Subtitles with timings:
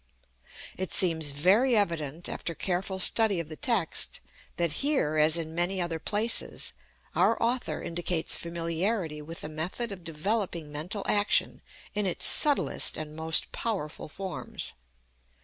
[0.79, 4.19] It seems very evident, after careful study of the text,
[4.57, 6.73] that here, as in many other places,
[7.15, 11.61] our author indicates familiarity with the method of developing mental action
[11.93, 14.73] in its subtlest and most powerful forms.